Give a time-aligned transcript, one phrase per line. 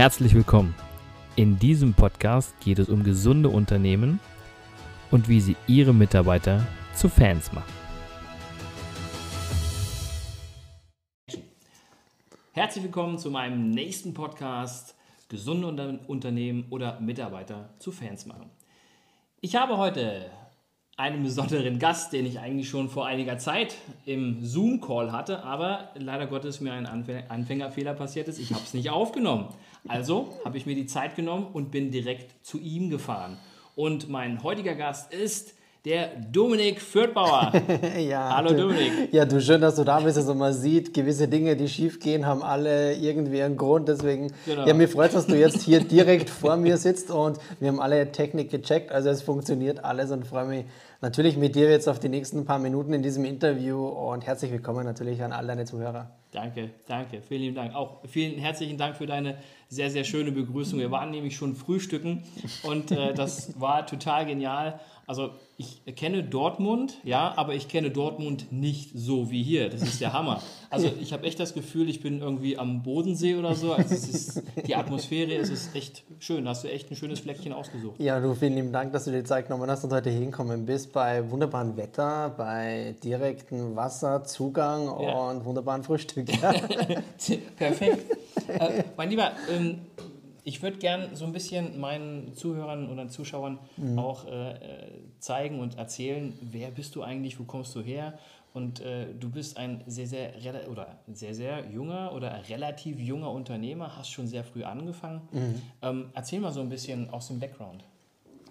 [0.00, 0.74] Herzlich willkommen.
[1.36, 4.18] In diesem Podcast geht es um gesunde Unternehmen
[5.10, 7.70] und wie sie ihre Mitarbeiter zu Fans machen.
[12.52, 14.94] Herzlich willkommen zu meinem nächsten Podcast
[15.28, 18.48] Gesunde Unternehmen oder Mitarbeiter zu Fans machen.
[19.42, 20.30] Ich habe heute
[20.96, 23.74] einen besonderen Gast, den ich eigentlich schon vor einiger Zeit
[24.06, 28.38] im Zoom-Call hatte, aber leider Gottes mir ein Anfängerfehler passiert ist.
[28.38, 29.48] Ich habe es nicht aufgenommen.
[29.88, 33.38] Also habe ich mir die Zeit genommen und bin direkt zu ihm gefahren.
[33.76, 37.52] Und mein heutiger Gast ist der Dominik Fürthbauer.
[37.98, 39.12] ja, Hallo du, Dominik.
[39.12, 40.18] Ja, du, schön, dass du da bist.
[40.18, 43.88] Also man sieht, gewisse Dinge, die schief gehen, haben alle irgendwie einen Grund.
[43.88, 44.66] Deswegen, genau.
[44.66, 48.12] ja, mir freut dass du jetzt hier direkt vor mir sitzt und wir haben alle
[48.12, 48.92] Technik gecheckt.
[48.92, 50.64] Also es funktioniert alles und freue mich
[51.00, 54.84] natürlich mit dir jetzt auf die nächsten paar Minuten in diesem Interview und herzlich willkommen
[54.84, 56.10] natürlich an all deine Zuhörer.
[56.32, 57.22] Danke, danke.
[57.22, 57.74] Vielen lieben Dank.
[57.74, 60.78] Auch vielen herzlichen Dank für deine sehr, sehr schöne Begrüßung.
[60.78, 62.22] Wir waren nämlich schon frühstücken
[62.62, 64.78] und äh, das war total genial.
[65.10, 69.68] Also ich kenne Dortmund, ja, aber ich kenne Dortmund nicht so wie hier.
[69.68, 70.40] Das ist der Hammer.
[70.70, 73.72] Also ich habe echt das Gefühl, ich bin irgendwie am Bodensee oder so.
[73.72, 76.44] Also es ist, die Atmosphäre, es ist echt schön.
[76.44, 77.98] Da hast du echt ein schönes Fleckchen ausgesucht.
[77.98, 80.92] Ja, du, vielen lieben Dank, dass du dir Zeit genommen hast und heute hinkommen bist
[80.92, 85.12] bei wunderbarem Wetter, bei direktem Wasserzugang ja.
[85.12, 86.26] und wunderbaren Frühstück.
[87.56, 88.16] Perfekt.
[88.46, 89.80] Äh, mein Lieber, ähm,
[90.50, 93.96] ich würde gerne so ein bisschen meinen Zuhörern oder Zuschauern mhm.
[94.00, 94.56] auch äh,
[95.20, 98.18] zeigen und erzählen, wer bist du eigentlich, wo kommst du her?
[98.52, 100.32] Und äh, du bist ein sehr, sehr,
[100.68, 105.20] oder sehr, sehr junger oder relativ junger Unternehmer, hast schon sehr früh angefangen.
[105.30, 105.62] Mhm.
[105.82, 107.84] Ähm, erzähl mal so ein bisschen aus dem Background.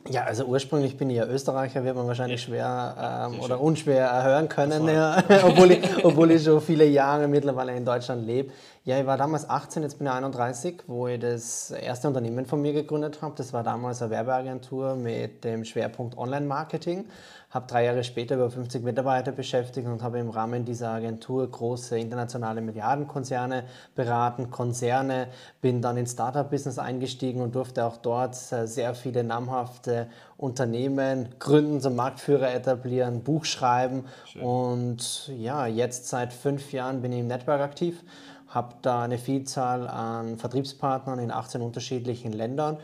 [0.08, 4.48] Ja, also ursprünglich bin ich ja Österreicher, wird man wahrscheinlich schwer ähm, oder unschwer hören
[4.48, 8.52] können, ja, obwohl, ich, obwohl ich schon viele Jahre mittlerweile in Deutschland lebe.
[8.86, 12.62] Ja, ich war damals 18, jetzt bin ich 31, wo ich das erste Unternehmen von
[12.62, 13.36] mir gegründet habe.
[13.38, 17.06] Das war damals eine Werbeagentur mit dem Schwerpunkt Online-Marketing
[17.50, 21.98] habe drei Jahre später über 50 Mitarbeiter beschäftigt und habe im Rahmen dieser Agentur große
[21.98, 23.64] internationale Milliardenkonzerne
[23.96, 25.28] beraten, Konzerne,
[25.62, 31.82] bin dann ins Startup-Business eingestiegen und durfte auch dort äh, sehr viele namhafte Unternehmen gründen,
[31.82, 34.44] zum Marktführer etablieren, Buch schreiben Schön.
[34.44, 38.04] und ja, jetzt seit fünf Jahren bin ich im Network aktiv
[38.50, 42.78] habe da eine Vielzahl an Vertriebspartnern in 18 unterschiedlichen Ländern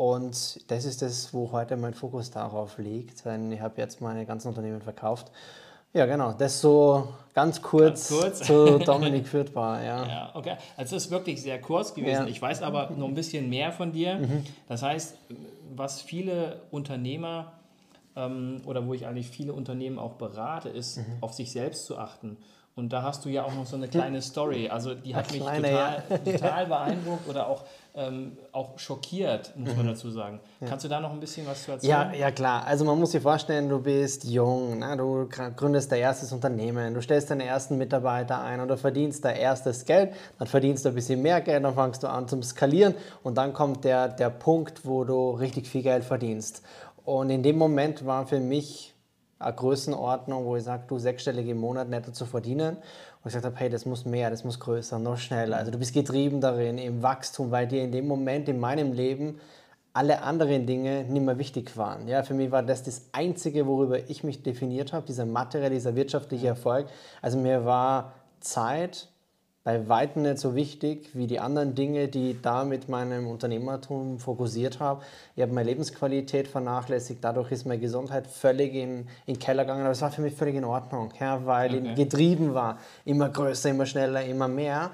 [0.00, 4.24] und das ist das, wo heute mein Fokus darauf liegt, denn ich habe jetzt meine
[4.24, 5.30] ganzen Unternehmen verkauft.
[5.92, 6.32] Ja, genau.
[6.32, 8.46] Das so ganz kurz, ganz kurz.
[8.46, 9.82] zu Dominik Fürthbar.
[9.82, 10.06] Ja.
[10.08, 10.56] ja, okay.
[10.78, 12.22] Also es ist wirklich sehr kurz gewesen.
[12.22, 12.28] Ja.
[12.28, 14.14] Ich weiß aber noch ein bisschen mehr von dir.
[14.14, 14.44] Mhm.
[14.68, 15.18] Das heißt,
[15.76, 17.52] was viele Unternehmer
[18.16, 21.18] ähm, oder wo ich eigentlich viele Unternehmen auch berate, ist, mhm.
[21.20, 22.38] auf sich selbst zu achten
[22.76, 24.68] und da hast du ja auch noch so eine kleine Story.
[24.68, 26.18] Also die hat mich kleine, total, ja.
[26.32, 27.64] total beeindruckt oder auch,
[27.94, 29.90] ähm, auch schockiert, muss man mhm.
[29.90, 30.40] dazu sagen.
[30.60, 30.68] Ja.
[30.68, 31.90] Kannst du da noch ein bisschen was zu erzählen?
[31.90, 32.64] Ja, ja klar.
[32.66, 37.02] Also man muss sich vorstellen, du bist jung, na, du gründest dein erstes Unternehmen, du
[37.02, 41.20] stellst deine ersten Mitarbeiter ein du verdienst dein erstes Geld, dann verdienst du ein bisschen
[41.20, 45.04] mehr Geld, dann fangst du an zum Skalieren und dann kommt der, der Punkt, wo
[45.04, 46.62] du richtig viel Geld verdienst.
[47.04, 48.89] Und in dem Moment war für mich
[49.40, 52.76] Größenordnung, wo ich sage, du sechsstellige im Monat netto zu verdienen.
[52.76, 52.80] Und
[53.18, 55.56] ich gesagt habe, hey, das muss mehr, das muss größer, noch schneller.
[55.56, 59.40] Also du bist getrieben darin, im Wachstum, weil dir in dem Moment in meinem Leben
[59.92, 62.06] alle anderen Dinge nicht mehr wichtig waren.
[62.06, 65.96] Ja, für mich war das das Einzige, worüber ich mich definiert habe, dieser materielle, dieser
[65.96, 66.86] wirtschaftliche Erfolg.
[67.20, 69.08] Also mir war Zeit,
[69.62, 74.18] bei weitem nicht so wichtig wie die anderen Dinge, die ich da mit meinem Unternehmertum
[74.18, 75.02] fokussiert habe.
[75.36, 79.82] Ich habe meine Lebensqualität vernachlässigt, dadurch ist meine Gesundheit völlig in, in den Keller gegangen,
[79.82, 81.90] aber es war für mich völlig in Ordnung, ja, weil okay.
[81.90, 84.92] ich getrieben war, immer größer, immer schneller, immer mehr.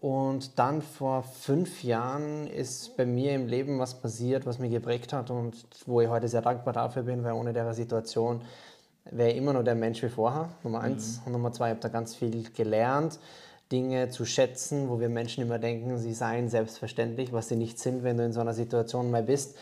[0.00, 5.12] Und dann vor fünf Jahren ist bei mir im Leben was passiert, was mich geprägt
[5.12, 8.40] hat und wo ich heute sehr dankbar dafür bin, weil ohne der Situation
[9.10, 11.18] wäre ich immer noch der Mensch wie vorher, Nummer eins.
[11.20, 11.26] Mhm.
[11.26, 13.18] Und Nummer zwei, ich habe da ganz viel gelernt
[13.72, 18.04] Dinge zu schätzen, wo wir Menschen immer denken, sie seien selbstverständlich, was sie nicht sind,
[18.04, 19.56] wenn du in so einer Situation mal bist.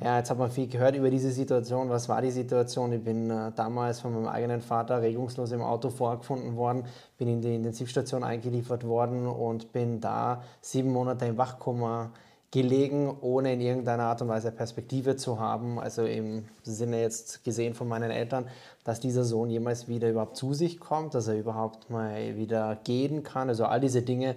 [0.00, 1.90] Ja, ja jetzt hat man viel gehört über diese Situation.
[1.90, 2.90] Was war die Situation?
[2.92, 6.84] Ich bin äh, damals von meinem eigenen Vater regungslos im Auto vorgefunden worden,
[7.18, 12.12] bin in die Intensivstation eingeliefert worden und bin da sieben Monate im Wachkoma
[12.50, 15.78] gelegen, ohne in irgendeiner Art und Weise Perspektive zu haben.
[15.78, 18.48] Also im Sinne jetzt gesehen von meinen Eltern,
[18.82, 23.22] dass dieser Sohn jemals wieder überhaupt zu sich kommt, dass er überhaupt mal wieder gehen
[23.22, 23.48] kann.
[23.48, 24.34] Also all diese Dinge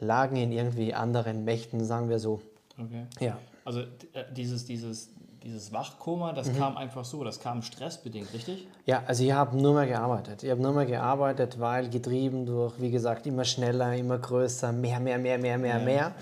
[0.00, 2.40] lagen in irgendwie anderen Mächten, sagen wir so.
[2.78, 3.06] Okay.
[3.20, 3.38] Ja.
[3.64, 5.10] Also äh, dieses, dieses,
[5.44, 6.58] dieses Wachkoma, das mhm.
[6.58, 8.66] kam einfach so, das kam stressbedingt, richtig?
[8.86, 10.42] Ja, also ich habe nur mehr gearbeitet.
[10.42, 14.98] Ich habe nur mehr gearbeitet, weil getrieben durch, wie gesagt, immer schneller, immer größer, mehr,
[14.98, 15.94] mehr, mehr, mehr, mehr, ja, mehr.
[15.94, 16.12] Ja.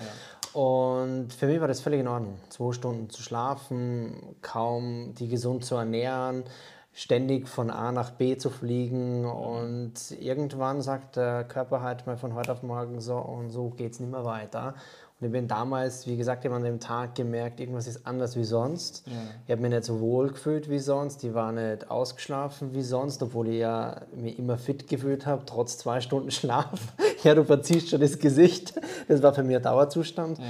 [0.53, 2.39] Und für mich war das völlig in Ordnung.
[2.49, 6.43] Zwei Stunden zu schlafen, kaum die gesund zu ernähren,
[6.93, 12.33] ständig von A nach B zu fliegen und irgendwann sagt der Körper halt mal von
[12.33, 14.73] heute auf morgen so und so geht es nicht mehr weiter.
[15.19, 18.45] Und ich bin damals, wie gesagt, immer an dem Tag gemerkt, irgendwas ist anders wie
[18.45, 19.05] sonst.
[19.05, 19.13] Ja.
[19.45, 23.21] Ich habe mich nicht so wohl gefühlt wie sonst, ich war nicht ausgeschlafen wie sonst,
[23.21, 26.79] obwohl ich ja mich immer fit gefühlt habe, trotz zwei Stunden Schlaf.
[27.23, 28.79] ja, du verziehst schon das Gesicht.
[29.09, 30.39] Das war für mich ein Dauerzustand.
[30.39, 30.45] Ja.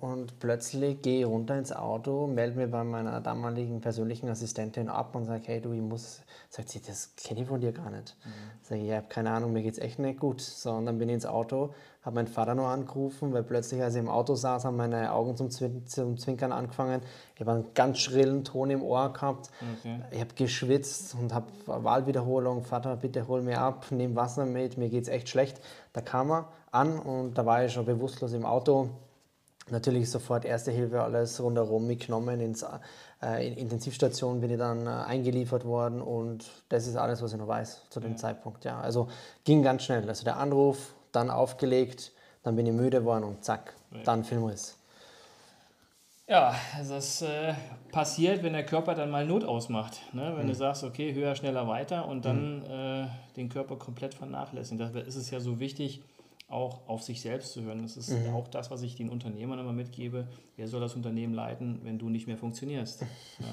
[0.00, 5.16] Und plötzlich gehe ich runter ins Auto, melde mich bei meiner damaligen persönlichen Assistentin ab
[5.16, 8.16] und sage, hey du, ich muss, sagt sie, das kenne ich von dir gar nicht.
[8.24, 8.30] Mhm.
[8.62, 10.40] Sage ich, ich habe keine Ahnung, mir geht es echt nicht gut.
[10.40, 13.94] So, und dann bin ich ins Auto, habe meinen Vater noch angerufen, weil plötzlich, als
[13.94, 17.02] ich im Auto saß, haben meine Augen zum, Zwin zum Zwinkern angefangen.
[17.34, 19.50] Ich habe einen ganz schrillen Ton im Ohr gehabt.
[19.80, 20.00] Okay.
[20.12, 24.88] Ich habe geschwitzt und habe Wahlwiederholung, Vater, bitte hol mir ab, nimm Wasser mit, mir
[24.88, 25.60] geht es echt schlecht.
[25.92, 28.90] Da kam er an und da war ich schon bewusstlos im Auto
[29.72, 32.40] natürlich sofort Erste Hilfe, alles rundherum mitgenommen.
[32.40, 32.64] Ins
[33.22, 37.38] äh, in Intensivstation bin ich dann äh, eingeliefert worden und das ist alles, was ich
[37.38, 38.16] noch weiß zu dem ja.
[38.16, 38.64] Zeitpunkt.
[38.64, 39.08] Ja, also
[39.44, 40.08] ging ganz schnell.
[40.08, 42.12] Also der Anruf, dann aufgelegt,
[42.42, 44.02] dann bin ich müde geworden und zack, ja.
[44.04, 44.76] dann Filmriss.
[46.28, 47.54] Ja, also das äh,
[47.90, 50.00] passiert, wenn der Körper dann mal Not ausmacht.
[50.12, 50.34] Ne?
[50.36, 50.50] Wenn mhm.
[50.50, 52.64] du sagst, okay, höher, schneller, weiter und dann mhm.
[52.70, 53.06] äh,
[53.36, 54.78] den Körper komplett vernachlässigen.
[54.78, 56.02] Da ist es ja so wichtig,
[56.48, 57.82] auch auf sich selbst zu hören.
[57.82, 58.34] Das ist mhm.
[58.34, 60.26] auch das, was ich den Unternehmern immer mitgebe.
[60.56, 63.04] Wer soll das Unternehmen leiten, wenn du nicht mehr funktionierst?
[63.40, 63.46] Ja.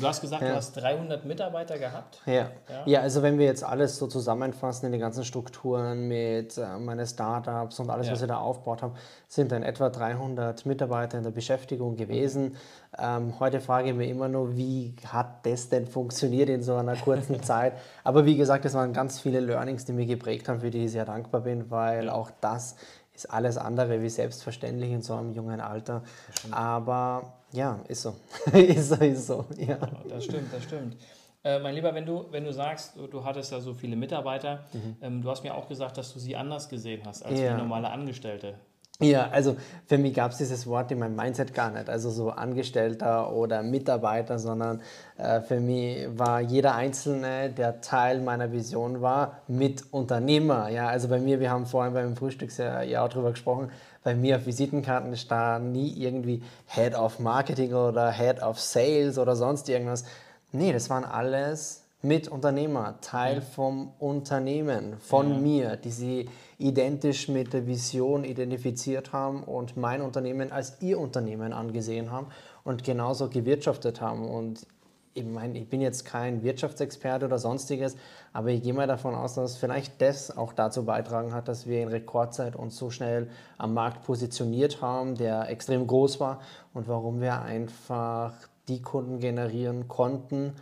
[0.00, 0.48] Du hast gesagt, ja.
[0.48, 2.20] du hast 300 Mitarbeiter gehabt.
[2.26, 2.32] Ja.
[2.32, 2.50] ja.
[2.86, 3.00] Ja.
[3.02, 7.78] also wenn wir jetzt alles so zusammenfassen in die ganzen Strukturen mit äh, meine Startups
[7.78, 8.94] und alles, was ich da aufgebaut habe,
[9.28, 12.56] sind dann etwa 300 Mitarbeiter in der Beschäftigung gewesen.
[12.98, 16.96] Ähm, heute frage ich mich immer nur, wie hat das denn funktioniert in so einer
[16.96, 17.74] kurzen Zeit?
[18.04, 20.92] Aber wie gesagt, es waren ganz viele Learnings, die mich geprägt haben, für die ich
[20.92, 22.76] sehr dankbar bin, weil auch das
[23.14, 26.02] ist alles andere wie selbstverständlich in so einem jungen Alter.
[26.50, 28.14] Aber ja, ist so.
[28.52, 29.44] ist so, ist so.
[29.58, 29.78] Ja.
[30.08, 30.96] Das stimmt, das stimmt.
[31.44, 34.64] Äh, mein Lieber, wenn du, wenn du sagst, du, du hattest ja so viele Mitarbeiter,
[34.72, 34.96] mhm.
[35.02, 37.56] ähm, du hast mir auch gesagt, dass du sie anders gesehen hast als ja.
[37.56, 38.54] normale Angestellte.
[39.02, 39.56] Ja, also
[39.86, 43.62] für mich gab es dieses Wort in meinem Mindset gar nicht, also so Angestellter oder
[43.62, 44.80] Mitarbeiter, sondern
[45.18, 50.68] äh, für mich war jeder Einzelne, der Teil meiner Vision war, Mitunternehmer.
[50.68, 53.70] Ja, also bei mir, wir haben vorhin beim Frühstück ja auch drüber gesprochen,
[54.04, 59.36] bei mir auf Visitenkarten stand nie irgendwie Head of Marketing oder Head of Sales oder
[59.36, 60.04] sonst irgendwas.
[60.52, 63.40] Nee, das waren alles Mitunternehmer, Teil ja.
[63.40, 65.38] vom Unternehmen, von ja.
[65.38, 66.28] mir, die sie
[66.58, 72.26] identisch mit der Vision identifiziert haben und mein Unternehmen als ihr Unternehmen angesehen haben
[72.64, 74.28] und genauso gewirtschaftet haben.
[74.28, 74.66] Und
[75.14, 77.96] ich meine, ich bin jetzt kein Wirtschaftsexperte oder sonstiges,
[78.32, 81.82] aber ich gehe mal davon aus, dass vielleicht das auch dazu beitragen hat, dass wir
[81.82, 83.28] in Rekordzeit uns so schnell
[83.58, 86.40] am Markt positioniert haben, der extrem groß war
[86.74, 88.32] und warum wir einfach
[88.68, 90.54] die Kunden generieren konnten,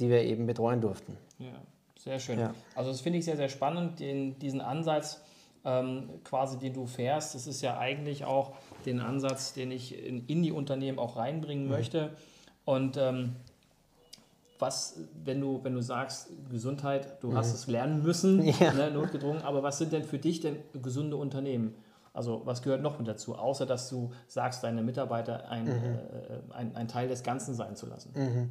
[0.00, 1.16] die wir eben betreuen durften.
[1.38, 1.52] Ja,
[1.98, 2.38] sehr schön.
[2.38, 2.54] Ja.
[2.74, 5.20] Also das finde ich sehr, sehr spannend, den, diesen Ansatz
[5.64, 7.34] ähm, quasi, den du fährst.
[7.34, 8.52] Das ist ja eigentlich auch
[8.86, 11.70] den Ansatz, den ich in, in die Unternehmen auch reinbringen mhm.
[11.70, 12.10] möchte.
[12.64, 13.36] Und ähm,
[14.58, 17.36] was, wenn du, wenn du sagst, Gesundheit, du mhm.
[17.36, 18.72] hast es lernen müssen, ja.
[18.72, 21.74] ne, notgedrungen, aber was sind denn für dich denn gesunde Unternehmen?
[22.12, 25.70] Also was gehört noch mit dazu, außer dass du sagst, deine Mitarbeiter ein, mhm.
[25.70, 28.12] äh, ein, ein, Teil des Ganzen sein zu lassen?
[28.14, 28.50] Mhm.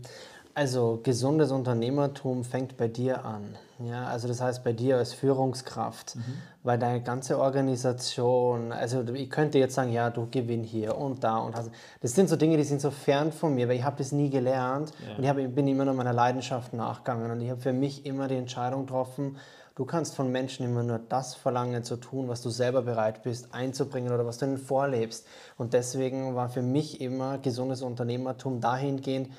[0.54, 3.56] Also gesundes Unternehmertum fängt bei dir an.
[3.82, 6.22] Ja, also das heißt bei dir als Führungskraft, mhm.
[6.64, 11.38] weil deine ganze Organisation, also ich könnte jetzt sagen, ja, du gewinn hier und da
[11.38, 13.96] und hast, das sind so Dinge, die sind so fern von mir, weil ich habe
[13.98, 15.16] das nie gelernt ja.
[15.16, 18.28] und ich hab, bin immer nur meiner Leidenschaft nachgegangen und ich habe für mich immer
[18.28, 19.38] die Entscheidung getroffen,
[19.76, 23.54] du kannst von Menschen immer nur das verlangen zu tun, was du selber bereit bist
[23.54, 25.26] einzubringen oder was du ihnen vorlebst
[25.58, 29.30] und deswegen war für mich immer gesundes Unternehmertum dahingehend,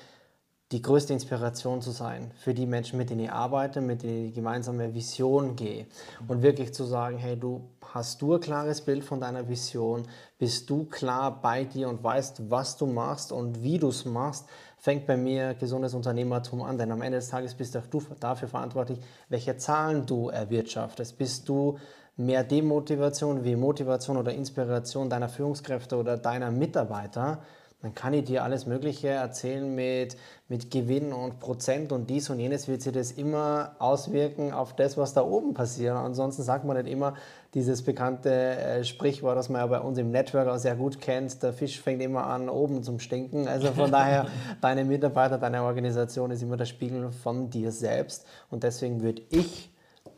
[0.72, 4.34] die größte Inspiration zu sein für die Menschen, mit denen ich arbeite, mit denen ich
[4.34, 5.86] gemeinsame Vision gehe.
[6.28, 7.62] Und wirklich zu sagen, hey, du
[7.92, 10.04] hast du ein klares Bild von deiner Vision,
[10.38, 14.46] bist du klar bei dir und weißt, was du machst und wie du es machst,
[14.78, 16.78] fängt bei mir gesundes Unternehmertum an.
[16.78, 21.18] Denn am Ende des Tages bist auch du dafür verantwortlich, welche Zahlen du erwirtschaftest.
[21.18, 21.78] Bist du
[22.16, 27.42] mehr Demotivation wie Motivation oder Inspiration deiner Führungskräfte oder deiner Mitarbeiter,
[27.82, 30.16] dann kann ich dir alles Mögliche erzählen mit,
[30.48, 34.98] mit Gewinn und Prozent und dies und jenes, wird sich das immer auswirken auf das,
[34.98, 35.96] was da oben passiert.
[35.96, 37.14] Ansonsten sagt man nicht immer
[37.54, 41.42] dieses bekannte äh, Sprichwort, das man ja bei uns im Network auch sehr gut kennt,
[41.42, 43.48] der Fisch fängt immer an, oben zum Stinken.
[43.48, 44.26] Also von daher,
[44.60, 48.26] deine Mitarbeiter, deine Organisation ist immer der Spiegel von dir selbst.
[48.50, 49.70] Und deswegen würde ich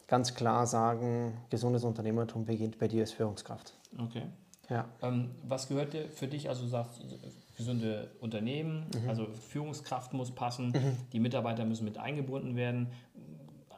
[0.09, 3.73] ganz klar sagen, gesundes Unternehmertum beginnt bei dir als Führungskraft.
[3.99, 4.25] Okay.
[4.69, 4.87] Ja.
[5.03, 7.01] Ähm, was gehört dir für dich, also du sagst,
[7.57, 9.09] gesunde Unternehmen, Mhm.
[9.09, 10.73] also Führungskraft muss passen,
[11.13, 12.89] die Mitarbeiter müssen mit eingebunden werden.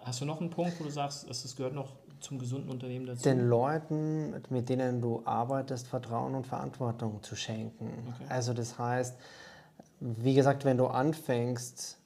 [0.05, 3.07] Hast du noch einen Punkt, wo du sagst, es es gehört noch zum gesunden Unternehmen
[3.07, 3.23] dazu?
[3.25, 7.91] den Leuten, mit denen du arbeitest, Vertrauen und Verantwortung zu schenken.
[8.15, 8.25] Okay.
[8.29, 9.19] Also das heißt,
[10.01, 11.99] wie gesagt, wenn du anfängst,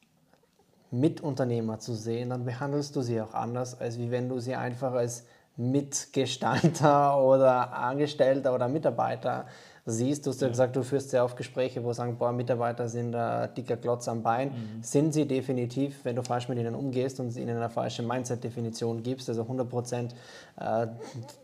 [0.91, 4.93] Mitunternehmer zu sehen, dann behandelst du sie auch anders, als wie wenn du sie einfach
[4.93, 9.47] als Mitgestalter oder Angestellter oder Mitarbeiter
[9.90, 10.26] siehst.
[10.26, 13.54] Du hast ja gesagt, du führst sehr oft Gespräche, wo sagen, boah, Mitarbeiter sind ein
[13.54, 14.52] dicker Klotz am Bein.
[14.83, 19.28] Sind sie definitiv, wenn du falsch mit ihnen umgehst und ihnen eine falsche Mindset-Definition gibst,
[19.28, 20.14] also 100 Prozent,
[20.59, 20.87] äh,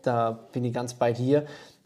[0.01, 1.45] da bin ich ganz bei dir.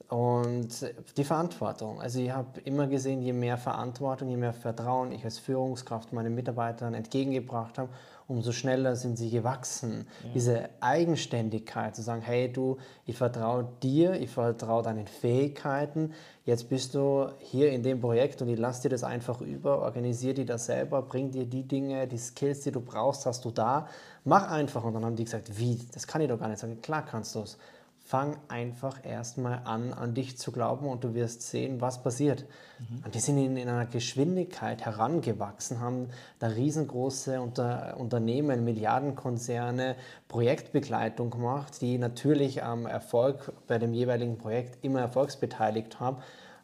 [0.10, 0.70] Und
[1.18, 2.02] die Verantwortung.
[2.02, 6.34] Also ich habe immer gesehen, je mehr Verantwortung, je mehr Vertrauen ich als Führungskraft meinen
[6.34, 7.90] Mitarbeitern entgegengebracht habe,
[8.30, 10.08] umso schneller sind sie gewachsen.
[10.36, 16.14] Diese Eigenständigkeit, zu sagen, hey du, ich vertraue dir, ich vertraue deinen Fähigkeiten,
[16.46, 20.36] jetzt bist du hier in dem Projekt und ich lasse dir das einfach über, organisiere
[20.36, 23.88] dir das selber, bring dir die Dinge, die Skills, die du brauchst, hast du da,
[24.24, 24.84] mach einfach.
[24.84, 26.82] Und dann haben die gesagt, wie, das kann ich doch gar nicht sagen.
[26.82, 27.58] Klar kannst du es.
[28.10, 32.44] Fang einfach erstmal an, an dich zu glauben und du wirst sehen, was passiert.
[33.06, 36.08] Und die sind in, in einer Geschwindigkeit herangewachsen, haben
[36.40, 39.96] da riesengroße Unter, Unternehmen, Milliardenkonzerne,
[40.28, 46.18] Projektbegleitung gemacht, die natürlich am Erfolg bei dem jeweiligen Projekt immer erfolgsbeteiligt haben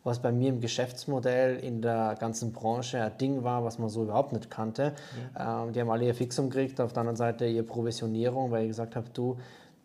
[0.04, 4.04] was bei mir im Geschäftsmodell in der ganzen Branche ein Ding war, was man so
[4.04, 4.94] überhaupt nicht kannte.
[5.36, 8.68] Ähm, die haben alle ihr Fixum gekriegt, auf der anderen Seite ihre Provisionierung, weil ich
[8.68, 9.38] gesagt habe, du,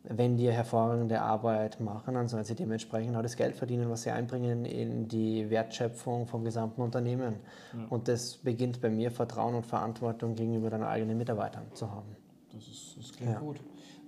[0.04, 4.10] wenn die hervorragende Arbeit machen, dann sollen sie dementsprechend auch das Geld verdienen, was sie
[4.10, 7.36] einbringen in die Wertschöpfung vom gesamten Unternehmen.
[7.90, 12.16] Und das beginnt bei mir, Vertrauen und Verantwortung gegenüber deinen eigenen Mitarbeitern zu haben.
[12.52, 13.38] Das, ist, das klingt Ja.
[13.40, 13.60] gut.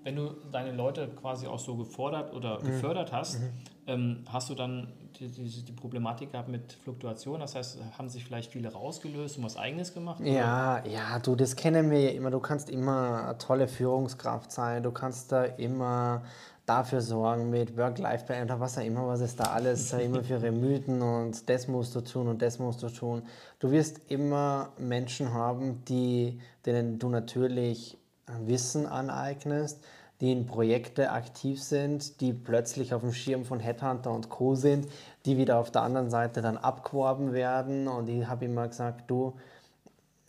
[0.03, 2.67] Wenn du deine Leute quasi auch so gefordert oder Mhm.
[2.67, 3.41] gefördert hast,
[3.87, 4.89] ähm, hast du dann
[5.29, 7.41] die, die, die Problematik gehabt mit Fluktuation?
[7.41, 10.21] Das heißt, haben sich vielleicht viele rausgelöst und was Eigenes gemacht?
[10.21, 10.31] oder?
[10.31, 12.31] Ja, ja, du, das kennen wir ja immer.
[12.31, 14.83] Du kannst immer eine tolle Führungskraft sein.
[14.83, 16.23] Du kannst da immer
[16.67, 20.53] dafür sorgen mit Work-Life-Balance oder was auch immer, was es da alles immer für ihre
[20.53, 23.23] Mythen und das musst du tun und das musst du tun.
[23.59, 27.99] Du wirst immer Menschen haben, die, denen du natürlich
[28.47, 29.85] Wissen aneignest,
[30.23, 34.55] die in Projekte aktiv sind, die plötzlich auf dem Schirm von Headhunter und Co.
[34.55, 34.89] sind,
[35.27, 37.89] die wieder auf der anderen Seite dann abgeworben werden.
[37.89, 39.35] Und ich habe immer gesagt, du,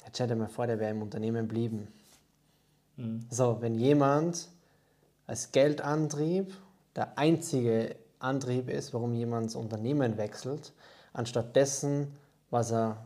[0.05, 1.87] Jetzt stell dir mal vor, der wäre im Unternehmen blieben.
[3.29, 4.49] So, wenn jemand
[5.25, 6.53] als Geldantrieb
[6.95, 10.73] der einzige Antrieb ist, warum jemand das Unternehmen wechselt,
[11.13, 12.15] anstatt dessen,
[12.51, 13.03] was er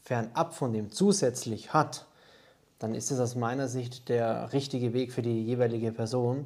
[0.00, 2.06] fernab von dem zusätzlich hat,
[2.78, 6.42] dann ist es aus meiner Sicht der richtige Weg für die jeweilige Person,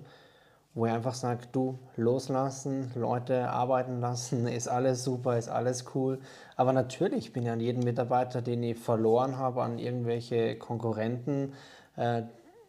[0.75, 6.21] wo er einfach sagt, du loslassen, Leute arbeiten lassen, ist alles super, ist alles cool.
[6.57, 11.55] Aber natürlich bin ich an jeden Mitarbeiter, den ich verloren habe, an irgendwelche Konkurrenten,
[11.97, 12.23] äh,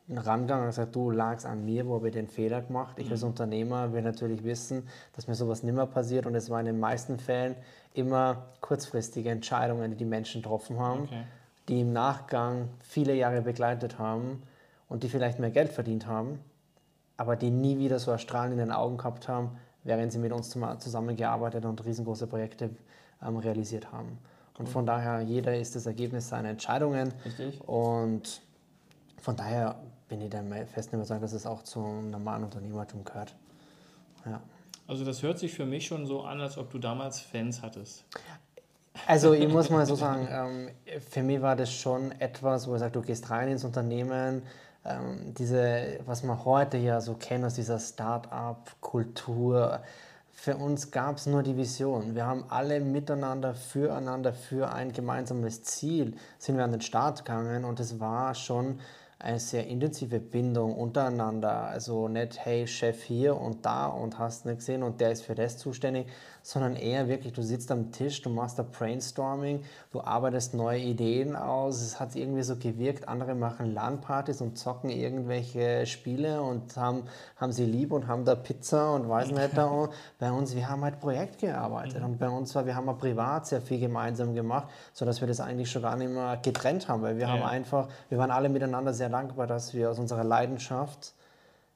[0.10, 2.98] rangegangen und gesagt, du lagst an mir, wo habe ich den Fehler gemacht.
[3.00, 6.74] Ich als Unternehmer will natürlich wissen, dass mir sowas nimmer passiert und es waren in
[6.74, 7.56] den meisten Fällen
[7.94, 11.24] immer kurzfristige Entscheidungen, die die Menschen getroffen haben, Okay.
[11.68, 14.42] Die im Nachgang viele Jahre begleitet haben
[14.90, 16.40] und die vielleicht mehr Geld verdient haben,
[17.18, 20.32] aber die nie wieder so ein Strahlen in den Augen gehabt haben, während sie mit
[20.32, 22.72] uns zusammengearbeitet und riesengroße Projekte
[23.26, 24.18] ähm, realisiert haben.
[24.58, 27.14] Und von daher, jeder ist das Ergebnis seiner Entscheidungen.
[27.26, 27.62] Richtig.
[27.68, 28.42] Und
[29.20, 29.76] von daher
[30.08, 33.34] bin ich der festen Überzeugung, dass es auch zum normalen Unternehmertum gehört.
[34.26, 34.42] Ja.
[34.88, 38.04] Also das hört sich für mich schon so an, als ob du damals Fans hattest.
[39.08, 40.70] Also ich muss mal so sagen, ähm,
[41.10, 44.44] für mich war das schon etwas, wo ich sage, du gehst rein ins Unternehmen,
[44.86, 49.82] ähm, diese, was man heute ja so kennt aus dieser Start-up-Kultur.
[50.32, 52.16] Für uns gab es nur die Vision.
[52.16, 57.64] Wir haben alle miteinander, füreinander, für ein gemeinsames Ziel sind wir an den Start gegangen
[57.64, 58.80] und es war schon
[59.20, 61.66] eine sehr intensive Bindung untereinander.
[61.66, 65.36] Also nicht, hey, Chef hier und da und hast nicht gesehen und der ist für
[65.36, 66.08] das zuständig,
[66.44, 71.36] sondern eher wirklich, du sitzt am Tisch, du machst da Brainstorming, du arbeitest neue Ideen
[71.36, 71.82] aus.
[71.82, 77.04] Es hat irgendwie so gewirkt, andere machen LAN-Partys und zocken irgendwelche Spiele und haben,
[77.38, 79.66] haben sie lieb und haben da Pizza und weiß nicht da.
[79.66, 82.98] Und bei uns, wir haben halt Projekt gearbeitet und bei uns war, wir haben auch
[82.98, 87.02] privat sehr viel gemeinsam gemacht, sodass wir das eigentlich schon gar nicht mehr getrennt haben,
[87.02, 87.48] weil wir haben Ja.
[87.48, 91.14] einfach, wir waren alle miteinander sehr dankbar, dass wir aus unserer Leidenschaft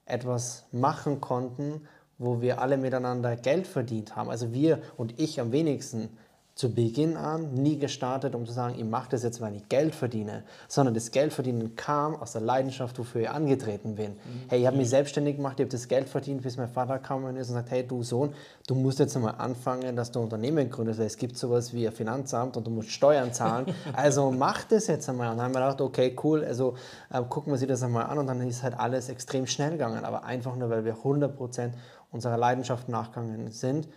[0.06, 4.30] etwas machen konnten, wo wir alle miteinander Geld verdient haben.
[4.30, 6.10] Also wir und ich am wenigsten,
[6.56, 9.94] zu Beginn an nie gestartet, um zu sagen, ich mache das jetzt, weil ich Geld
[9.94, 14.12] verdiene, sondern das Geldverdienen kam aus der Leidenschaft, wofür ich angetreten bin.
[14.12, 14.18] Mhm.
[14.48, 17.26] Hey, ich habe mich selbstständig gemacht, ich habe das Geld verdient, bis mein Vater kam
[17.26, 18.34] und ist und sagt, hey du Sohn,
[18.68, 21.88] du musst jetzt einmal anfangen, dass du ein Unternehmen gründest, weil es gibt sowas wie
[21.88, 23.66] ein Finanzamt und du musst Steuern zahlen.
[23.94, 25.32] also mach das jetzt einmal.
[25.32, 26.76] Und dann haben wir gedacht, okay, cool, also
[27.12, 30.06] äh, gucken wir sich das einmal an und dann ist halt alles extrem schnell gegangen,
[30.06, 31.72] aber einfach nur, weil wir 100%
[32.16, 33.88] unserer Leidenschaft nachgegangen sind,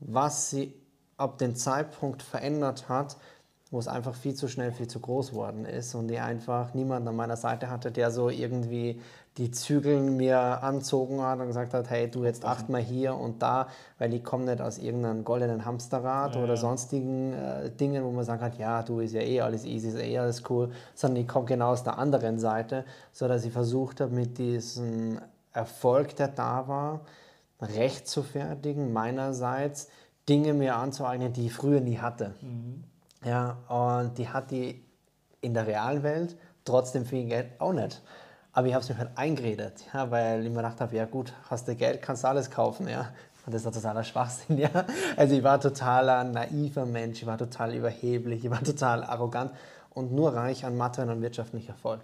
[0.00, 0.74] was sie
[1.16, 3.16] ab dem Zeitpunkt verändert hat,
[3.70, 7.08] wo es einfach viel zu schnell, viel zu groß worden ist und ich einfach niemanden
[7.08, 9.00] an meiner Seite hatte, der so irgendwie
[9.38, 13.42] die Zügel mir anzogen hat und gesagt hat, hey, du jetzt acht mal hier und
[13.42, 13.66] da,
[13.98, 18.24] weil ich komme nicht aus irgendeinem goldenen Hamsterrad ja, oder sonstigen äh, Dingen, wo man
[18.24, 21.28] sagt hat, ja, du ist ja eh alles easy, ist eh alles cool, sondern ich
[21.28, 25.18] komme genau aus der anderen Seite, so dass ich versucht habe, mit diesem
[25.52, 27.00] Erfolg, der da war,
[27.60, 29.88] recht zu fertigen meinerseits,
[30.28, 32.34] Dinge mir anzueignen, die ich früher nie hatte.
[32.40, 32.84] Mhm.
[33.24, 34.84] Ja, und die hat die
[35.40, 38.02] in der realen Welt trotzdem viel Geld auch nicht.
[38.52, 41.32] Aber ich habe es mir halt eingeredet, ja, weil ich mir gedacht habe, ja gut,
[41.50, 42.88] hast du Geld, kannst du alles kaufen.
[42.88, 43.12] Ja.
[43.44, 44.58] Und das ist totaler Schwachsinn.
[44.58, 44.70] Ja.
[45.16, 49.52] Also ich war total ein naiver Mensch, ich war total überheblich, ich war total arrogant
[49.90, 52.00] und nur reich an Mathe und wirtschaftlichem Erfolg.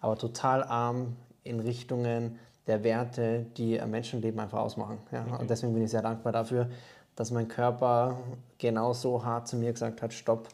[0.00, 4.98] Aber total arm in Richtungen der Werte, die ein Menschenleben einfach ausmachen.
[5.10, 5.24] Ja.
[5.26, 5.40] Okay.
[5.40, 6.68] Und deswegen bin ich sehr dankbar dafür,
[7.16, 8.18] dass mein Körper
[8.58, 10.48] genauso hart zu mir gesagt hat, stopp,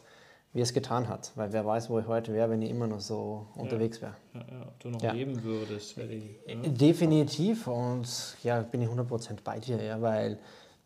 [0.51, 1.31] wie es getan hat.
[1.35, 3.61] Weil wer weiß, wo ich heute wäre, wenn ich immer noch so ja.
[3.61, 4.15] unterwegs wäre.
[4.33, 5.11] Ja, ja, ob du noch ja.
[5.11, 5.97] leben würdest.
[5.97, 6.69] Ich, ne?
[6.69, 8.07] Definitiv und
[8.43, 10.39] ja, bin ich 100% bei dir, ja, weil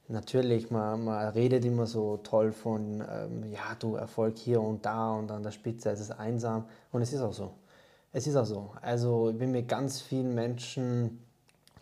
[0.09, 5.13] natürlich, man, man redet immer so toll von, ähm, ja, du Erfolg hier und da
[5.13, 7.53] und an der Spitze, es ist einsam und es ist auch so.
[8.15, 8.71] Es ist auch so.
[8.81, 11.19] Also ich bin mit ganz vielen Menschen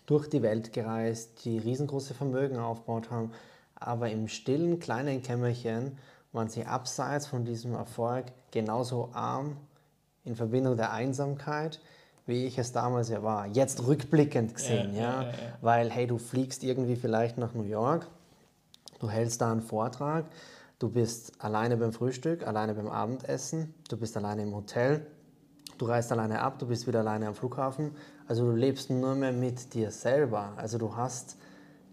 [0.05, 3.31] durch die Welt gereist, die riesengroße Vermögen aufgebaut haben,
[3.75, 5.97] aber im stillen kleinen Kämmerchen
[6.31, 9.57] waren sie abseits von diesem Erfolg genauso arm
[10.23, 11.81] in Verbindung der Einsamkeit,
[12.25, 13.47] wie ich es damals ja war.
[13.47, 18.07] Jetzt rückblickend gesehen, ja, ja, ja, weil hey, du fliegst irgendwie vielleicht nach New York,
[18.99, 20.25] du hältst da einen Vortrag,
[20.79, 25.05] du bist alleine beim Frühstück, alleine beim Abendessen, du bist alleine im Hotel,
[25.81, 27.91] du reist alleine ab, du bist wieder alleine am Flughafen.
[28.27, 30.53] Also du lebst nur mehr mit dir selber.
[30.57, 31.37] Also du hast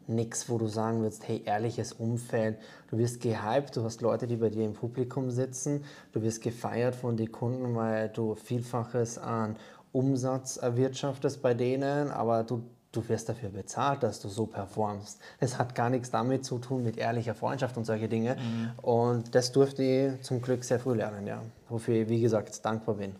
[0.06, 2.58] nichts, wo du sagen würdest, hey, ehrliches Umfeld.
[2.90, 6.94] Du wirst gehypt, du hast Leute, die bei dir im Publikum sitzen, du wirst gefeiert
[6.94, 9.56] von den Kunden, weil du Vielfaches an
[9.92, 15.18] Umsatz erwirtschaftest bei denen, aber du, du wirst dafür bezahlt, dass du so performst.
[15.40, 18.36] Es hat gar nichts damit zu tun mit ehrlicher Freundschaft und solche Dinge.
[18.36, 18.70] Mhm.
[18.82, 21.42] Und das durfte ich zum Glück sehr früh lernen, ja.
[21.68, 23.14] Wofür ich, wie gesagt, dankbar bin.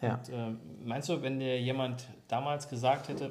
[0.00, 0.14] Ja.
[0.14, 0.28] Und.
[0.28, 3.30] Äh, meinst du, wenn dir jemand damals gesagt hätte,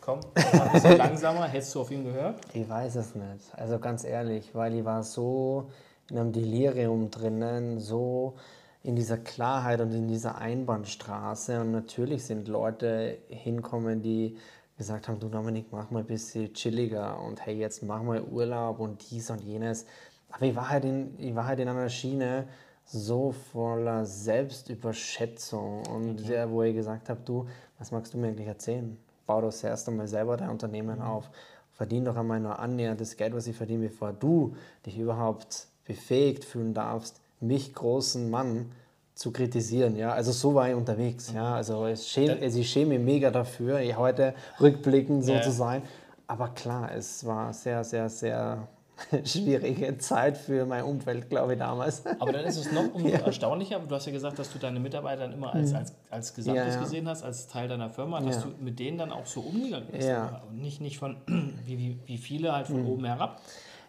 [0.00, 1.46] komm, ein bisschen langsamer.
[1.46, 2.40] Hättest du auf ihn gehört?
[2.54, 3.54] Ich weiß es nicht.
[3.56, 5.70] Also ganz ehrlich, weil ich war so
[6.10, 8.36] in einem Delirium drinnen, so
[8.82, 11.60] in dieser Klarheit und in dieser Einbahnstraße.
[11.60, 14.36] Und natürlich sind Leute hinkommen, die
[14.78, 18.80] gesagt haben, du Dominik, mach mal ein bisschen chilliger und hey, jetzt mach mal Urlaub
[18.80, 19.84] und dies und jenes.
[20.30, 22.48] Aber ich war halt in, ich war halt in einer Schiene
[22.92, 26.28] so voller Selbstüberschätzung und okay.
[26.28, 27.46] der, wo ich gesagt habe, du,
[27.78, 28.96] was magst du mir eigentlich erzählen?
[29.30, 31.04] bau doch erst einmal selber dein Unternehmen mhm.
[31.04, 31.30] auf.
[31.72, 36.44] Verdien doch einmal nur annähernd das Geld, was ich verdiene, bevor du dich überhaupt befähigt
[36.44, 38.72] fühlen darfst, mich, großen Mann,
[39.14, 39.96] zu kritisieren.
[39.96, 40.12] Ja?
[40.12, 41.32] Also so war ich unterwegs.
[41.32, 41.54] Ja?
[41.54, 45.42] Also es schäme, also ich schäme mich mega dafür, heute rückblickend so ja.
[45.42, 45.82] zu sein.
[46.26, 48.66] Aber klar, es war sehr, sehr, sehr
[49.24, 52.04] schwierige Zeit für mein Umfeld, glaube ich, damals.
[52.18, 53.18] Aber dann ist es noch umso ja.
[53.18, 53.80] erstaunlicher.
[53.80, 55.76] Du hast ja gesagt, dass du deine Mitarbeiter dann immer als, mhm.
[55.76, 56.80] als, als Gesamtes ja, ja.
[56.80, 60.08] gesehen hast, als Teil deiner Firma, dass du mit denen dann auch so umgegangen bist.
[60.48, 61.16] Und nicht, nicht von,
[61.66, 62.88] wie, wie, wie viele halt von mhm.
[62.88, 63.40] oben herab.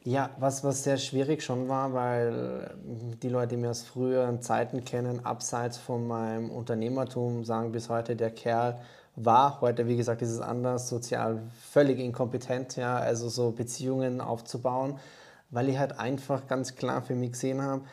[0.04, 2.76] Ja, was, was sehr schwierig schon war, weil
[3.22, 8.16] die Leute, die mir aus früheren Zeiten kennen, abseits von meinem Unternehmertum, sagen bis heute,
[8.16, 8.80] der Kerl
[9.26, 9.62] war.
[9.62, 15.00] Heute, wie gesagt, ist es anders, sozial völlig inkompetent, ja, also so Beziehungen aufzubauen,
[15.50, 17.84] weil ich halt einfach ganz klar für mich gesehen habe,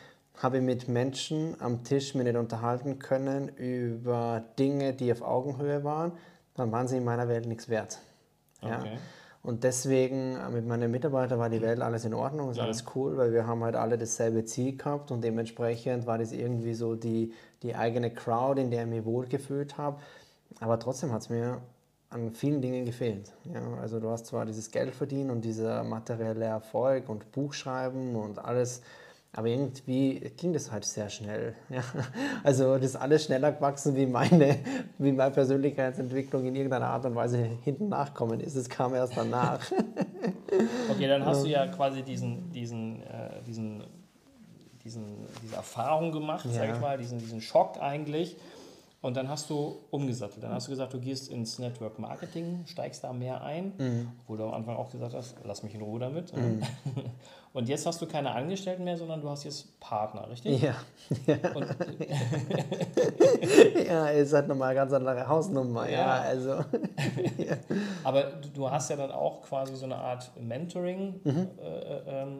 [0.41, 5.83] habe ich mit Menschen am Tisch mir nicht unterhalten können über Dinge, die auf Augenhöhe
[5.83, 6.13] waren,
[6.55, 7.99] dann waren sie in meiner Welt nichts wert.
[8.61, 8.79] Ja.
[8.79, 8.97] Okay.
[9.41, 12.63] Und deswegen äh, mit meinen Mitarbeitern war die Welt alles in Ordnung, ist ja.
[12.63, 16.73] alles cool, weil wir haben halt alle dasselbe Ziel gehabt und dementsprechend war das irgendwie
[16.73, 19.99] so die, die eigene Crowd, in der ich mich wohlgefühlt habe.
[20.59, 21.61] Aber trotzdem hat es mir
[22.09, 23.31] an vielen Dingen gefehlt.
[23.53, 28.39] Ja, also du hast zwar dieses Geld verdienen und dieser materielle Erfolg und Buchschreiben und
[28.39, 28.81] alles,
[29.31, 31.53] aber irgendwie ging das halt sehr schnell.
[31.69, 31.83] Ja.
[32.43, 34.57] Also das ist alles schneller gewachsen, wie meine,
[34.97, 38.55] wie meine Persönlichkeitsentwicklung in irgendeiner Art und Weise hinten nachkommen ist.
[38.55, 39.59] Es kam erst danach.
[40.89, 43.83] okay, dann hast du ja quasi diesen, diesen, äh, diesen
[44.83, 45.03] diesen,
[45.43, 46.51] diese Erfahrung gemacht, Ja.
[46.53, 48.37] sag ich mal, diesen, diesen Schock eigentlich.
[49.01, 50.43] Und dann hast du umgesattelt.
[50.43, 54.09] Dann hast du gesagt, du gehst ins Network Marketing, steigst da mehr ein, Mhm.
[54.27, 56.33] wo du am Anfang auch gesagt hast, lass mich in Ruhe damit.
[57.53, 60.61] Und jetzt hast du keine Angestellten mehr, sondern du hast jetzt Partner, richtig?
[60.61, 60.75] Ja,
[61.55, 61.65] Und,
[63.87, 65.89] ja, ist halt nochmal eine ganz andere Hausnummer.
[65.89, 66.21] Ja, Ja.
[66.21, 66.59] also.
[68.03, 71.19] aber du, du hast ja dann auch quasi so eine Art Mentoring.
[71.23, 71.47] Mhm.
[71.61, 72.39] Äh, äh, ähm,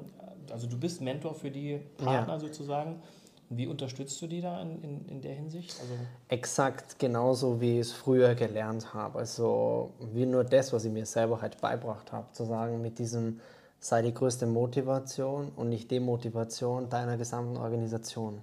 [0.52, 3.02] also du bist Mentor für die Partner sozusagen.
[3.50, 5.76] Wie unterstützt du die da in, in, in der Hinsicht?
[5.82, 5.94] Also,
[6.28, 9.18] Exakt genauso, wie ich es früher gelernt habe.
[9.18, 13.40] Also wie nur das, was ich mir selber halt beibracht habe, zu sagen, mit diesem
[13.80, 18.42] sei die größte Motivation und nicht die Motivation deiner gesamten Organisation.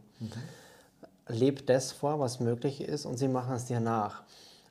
[1.29, 4.23] Leb das vor, was möglich ist und sie machen es dir nach.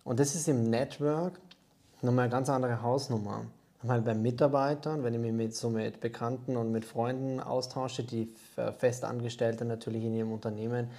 [0.04, 1.40] Und das ist im Network
[2.02, 3.46] nochmal eine ganz andere Hausnummer.
[3.86, 8.34] Mal bei Mitarbeitern, wenn ich mich mit, so mit Bekannten und mit Freunden austausche, die
[8.58, 10.90] f- Festangestellte natürlich in ihrem Unternehmen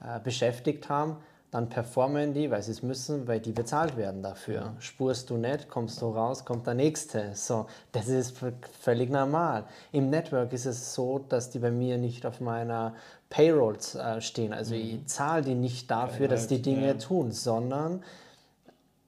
[0.00, 1.16] äh, beschäftigt haben,
[1.50, 4.74] dann performen die, weil sie es müssen, weil die bezahlt werden dafür.
[4.78, 7.30] Spurst du nicht, kommst du raus, kommt der Nächste.
[7.34, 8.36] So, das ist
[8.80, 9.64] völlig normal.
[9.92, 12.94] Im Network ist es so, dass die bei mir nicht auf meiner
[13.30, 14.52] Payroll äh, stehen.
[14.52, 16.94] Also ich zahle die nicht dafür, dass die Dinge ja.
[16.94, 18.02] tun, sondern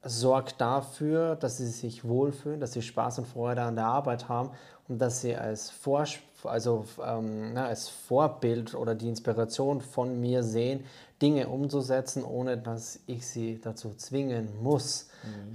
[0.03, 4.51] sorgt dafür, dass sie sich wohlfühlen, dass sie Spaß und Freude an der Arbeit haben
[4.89, 10.43] und dass sie als, Vors also, ähm, na, als Vorbild oder die Inspiration von mir
[10.43, 10.85] sehen,
[11.21, 15.09] Dinge umzusetzen, ohne dass ich sie dazu zwingen muss.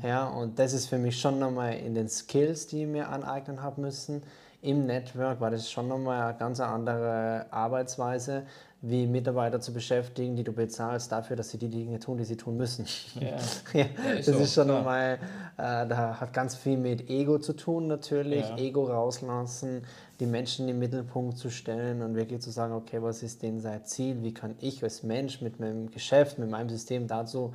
[0.03, 3.61] Ja, und das ist für mich schon nochmal in den Skills, die ich mir aneignen
[3.61, 4.23] habe müssen.
[4.61, 8.43] Im Network war das schon nochmal eine ganz andere Arbeitsweise,
[8.85, 12.35] wie Mitarbeiter zu beschäftigen, die du bezahlst dafür, dass sie die Dinge tun, die sie
[12.35, 12.85] tun müssen.
[13.19, 13.37] ja.
[13.73, 13.85] Ja,
[14.19, 14.77] ist das so, ist schon klar.
[14.79, 15.13] nochmal,
[15.57, 18.57] äh, da hat ganz viel mit Ego zu tun natürlich, Ja.
[18.57, 19.83] Ego rauslassen,
[20.19, 23.85] die Menschen im Mittelpunkt zu stellen und wirklich zu sagen, okay, was ist denn sein
[23.85, 27.53] Ziel, wie kann ich als Mensch mit meinem Geschäft, mit meinem System dazu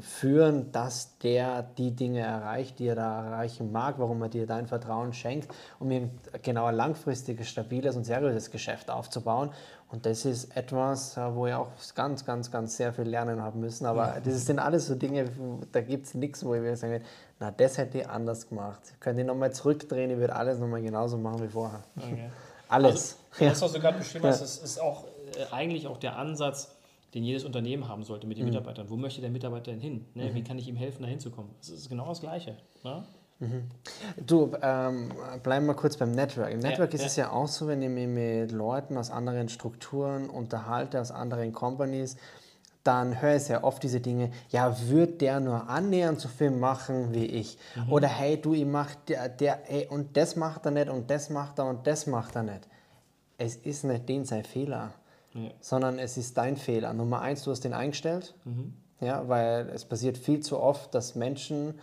[0.00, 4.66] führen, dass der die Dinge erreicht, die er da erreichen mag, warum er dir dein
[4.66, 6.10] Vertrauen schenkt, um ihm
[6.42, 9.50] genau ein langfristiges, stabiles und seriöses Geschäft aufzubauen.
[9.90, 13.60] Und das ist etwas, äh, wo ich auch ganz, ganz, ganz sehr viel lernen haben
[13.60, 13.86] müssen.
[13.86, 15.26] Aber das sind alles so Dinge,
[15.72, 17.04] da gibt es nichts, wo ich sagen würde,
[17.38, 18.80] na, das hätte ich anders gemacht.
[18.92, 21.82] Ich könnte nochmal zurückdrehen, ich würde alles nochmal genauso machen wie vorher.
[21.98, 22.30] Okay.
[22.68, 23.18] Alles.
[23.32, 26.68] Also, das, was du gerade beschrieben hast, ist, ist auch äh, eigentlich auch der Ansatz,
[27.14, 28.50] den jedes Unternehmen haben sollte mit den Mhm.
[28.50, 28.88] Mitarbeitern.
[28.88, 30.06] Wo möchte der Mitarbeiter denn hin?
[30.14, 30.34] Ne?
[30.34, 31.50] Wie kann ich ihm helfen, da hinzukommen?
[31.58, 32.56] Das ist genau das Gleiche.
[32.84, 33.04] Ne?
[34.26, 35.10] Du, ähm,
[35.42, 36.52] bleiben wir kurz beim Network.
[36.52, 37.06] Im Network ist ja.
[37.06, 41.52] es ja auch so, wenn ich mich mit Leuten aus anderen Strukturen unterhalte, aus anderen
[41.52, 42.16] Companies,
[42.84, 47.14] dann höre ich sehr oft diese Dinge, ja, wird der nur annähernd so viel machen
[47.14, 47.58] wie ich?
[47.88, 51.30] Oder hey, du, ich mach der, der, ey, und das macht er nicht und das
[51.30, 52.68] macht er und das macht er nicht.
[53.38, 54.92] Es ist nicht den sein Fehler,
[55.32, 55.50] Ja.
[55.60, 56.92] sondern es ist dein Fehler.
[56.92, 58.34] Nummer eins, du hast den eingestellt,
[59.00, 61.78] ja, weil es passiert viel zu oft, dass Menschen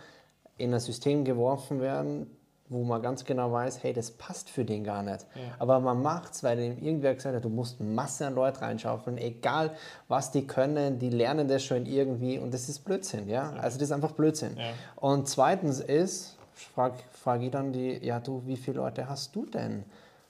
[0.58, 2.26] in ein System geworfen werden,
[2.68, 5.26] wo man ganz genau weiß, hey, das passt für den gar nicht.
[5.58, 9.16] Aber man macht es, weil ihm irgendwer gesagt hat, du musst Masse an Leute reinschaufeln,
[9.16, 9.70] egal
[10.08, 13.52] was die können, die lernen das schon irgendwie und das ist Blödsinn, ja.
[13.54, 14.56] Also das ist einfach Blödsinn.
[14.58, 14.72] Ja.
[14.96, 19.46] Und zweitens ist, frage frag ich dann die, ja du, wie viele Leute hast du
[19.46, 19.84] denn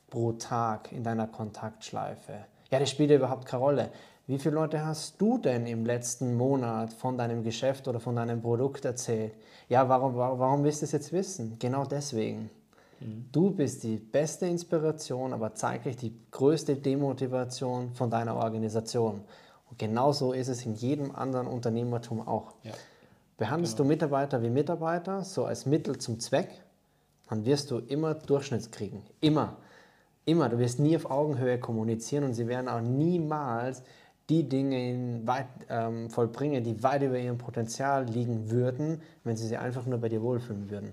[0.08, 2.34] pro Tag in deiner Kontaktschleife?
[2.70, 3.90] Ja, das spielt ja überhaupt keine Rolle.
[4.26, 8.42] Wie viele Leute hast du denn im letzten Monat von deinem Geschäft oder von deinem
[8.42, 9.32] Produkt erzählt?
[9.68, 11.56] Ja, warum, warum, willst du es jetzt wissen?
[11.58, 12.50] Genau deswegen.
[13.32, 19.22] Du bist die beste Inspiration, aber zeitgleich die größte Demotivation von deiner Organisation.
[19.70, 22.54] Und genauso ist es in jedem anderen Unternehmertum auch.
[22.64, 22.72] Ja.
[23.36, 26.48] Behandelst du Mitarbeiter wie Mitarbeiter, so als Mittel zum Zweck,
[27.28, 29.02] dann wirst du immer Durchschnitt kriegen.
[29.20, 29.56] Immer.
[30.28, 30.50] Immer.
[30.50, 33.82] Du wirst nie auf Augenhöhe kommunizieren und sie werden auch niemals
[34.28, 39.46] die Dinge in weit, ähm, vollbringen, die weit über ihrem Potenzial liegen würden, wenn sie
[39.46, 40.92] sich einfach nur bei dir wohlfühlen würden.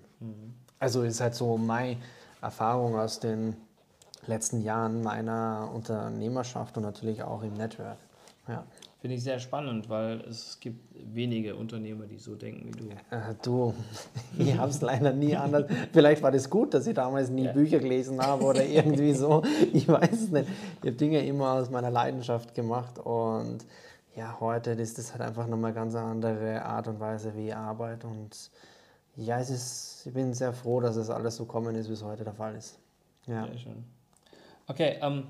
[0.80, 1.98] Also ist halt so meine
[2.42, 3.58] Erfahrung aus den
[4.26, 7.98] letzten Jahren meiner Unternehmerschaft und natürlich auch im Network.
[8.48, 8.64] Ja.
[9.06, 10.80] Finde ich sehr spannend, weil es gibt
[11.14, 12.90] wenige Unternehmer, die so denken wie du.
[13.12, 13.72] Äh, du,
[14.40, 15.66] ich habe es leider nie anders.
[15.94, 17.52] Vielleicht war das gut, dass ich damals nie Ja.
[17.52, 19.44] Bücher gelesen habe oder irgendwie so.
[19.74, 20.50] Ich weiß es nicht.
[20.82, 23.60] Ich habe Dinge immer aus meiner Leidenschaft gemacht und
[24.16, 27.56] ja, heute ist das halt einfach nochmal eine ganz andere Art und Weise, wie ich
[27.56, 28.08] arbeite.
[28.08, 28.50] Und
[29.18, 32.04] ja, es ist, ich bin sehr froh, dass es alles so kommen ist, wie es
[32.04, 32.80] heute der Fall ist.
[33.28, 33.46] Ja.
[33.46, 33.84] Sehr schön.
[34.66, 35.26] Okay, ähm,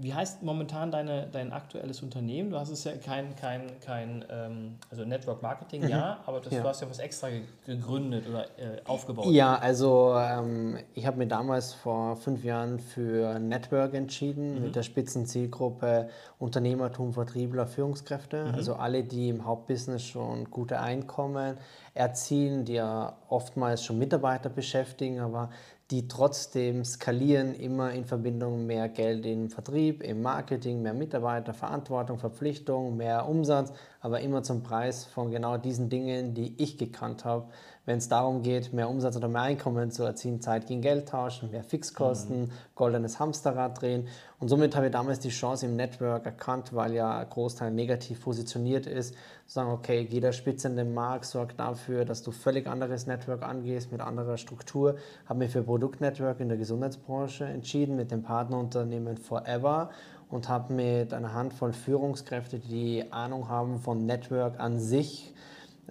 [0.00, 2.50] wie heißt momentan deine, dein aktuelles Unternehmen?
[2.50, 5.88] Du hast es ja kein, kein, kein ähm, also Network Marketing, mhm.
[5.88, 6.62] ja, aber das, ja.
[6.62, 7.28] du hast ja was extra
[7.66, 9.26] gegründet oder äh, aufgebaut.
[9.26, 14.62] Ja, also ähm, ich habe mir damals vor fünf Jahren für Network entschieden, mhm.
[14.62, 16.08] mit der Spitzenzielgruppe
[16.38, 18.44] Unternehmertum, Vertriebler, Führungskräfte.
[18.44, 18.54] Mhm.
[18.54, 21.56] Also alle, die im Hauptbusiness schon gute Einkommen
[21.94, 25.50] erzielen, die ja oftmals schon Mitarbeiter beschäftigen, aber
[25.90, 32.18] die trotzdem skalieren, immer in Verbindung mehr Geld im Vertrieb, im Marketing, mehr Mitarbeiter, Verantwortung,
[32.18, 37.46] Verpflichtung, mehr Umsatz, aber immer zum Preis von genau diesen Dingen, die ich gekannt habe.
[37.84, 41.50] Wenn es darum geht, mehr Umsatz oder mehr Einkommen zu erzielen, Zeit gegen Geld tauschen,
[41.50, 42.50] mehr Fixkosten, mhm.
[42.74, 44.08] goldenes Hamsterrad drehen.
[44.38, 48.86] Und somit habe ich damals die Chance im Network erkannt, weil ja Großteil negativ positioniert
[48.86, 49.14] ist,
[49.46, 53.42] zu sagen, okay, jeder Spitze in dem Markt sorgt dafür, dass du völlig anderes Network
[53.42, 54.96] angehst mit anderer Struktur.
[55.26, 59.90] Habe mich für Produktnetwork in der Gesundheitsbranche entschieden mit dem Partnerunternehmen Forever
[60.30, 65.34] und habe mit einer Handvoll Führungskräfte, die Ahnung haben von Network an sich,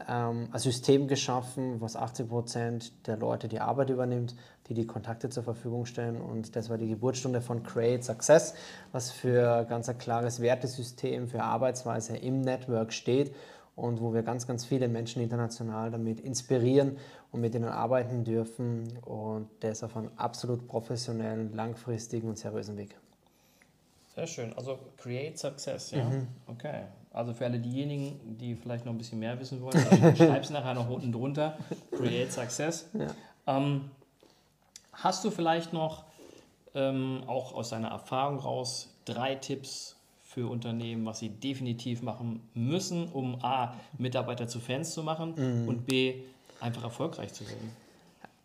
[0.07, 4.35] ähm, ein System geschaffen, was 80 Prozent der Leute die Arbeit übernimmt,
[4.67, 6.21] die die Kontakte zur Verfügung stellen.
[6.21, 8.53] Und das war die Geburtsstunde von Create Success,
[8.91, 13.33] was für ganz ein klares Wertesystem für Arbeitsweise im Network steht
[13.75, 16.97] und wo wir ganz, ganz viele Menschen international damit inspirieren
[17.31, 18.97] und mit ihnen arbeiten dürfen.
[19.03, 22.95] Und das auf einem absolut professionellen, langfristigen und seriösen Weg.
[24.17, 24.53] Sehr schön.
[24.53, 26.03] Also Create Success, ja.
[26.03, 26.27] Mhm.
[26.47, 26.85] Okay.
[27.13, 30.49] Also für alle diejenigen, die vielleicht noch ein bisschen mehr wissen wollen, also schreib es
[30.49, 31.55] nachher noch unten drunter.
[31.95, 32.89] Create Success.
[32.93, 33.07] Ja.
[33.45, 33.91] Ähm,
[34.91, 36.03] hast du vielleicht noch
[36.73, 43.09] ähm, auch aus deiner Erfahrung raus drei Tipps für Unternehmen, was sie definitiv machen müssen,
[43.09, 45.67] um A, Mitarbeiter zu Fans zu machen mhm.
[45.67, 46.23] und B,
[46.59, 47.71] einfach erfolgreich zu werden?